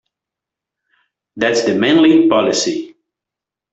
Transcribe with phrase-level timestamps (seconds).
[1.35, 2.95] That is the manly policy.